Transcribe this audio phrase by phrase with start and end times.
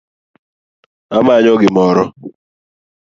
[1.17, 2.03] Amanyo gimiro